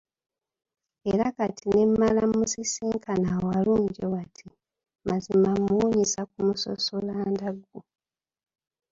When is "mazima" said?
5.07-5.49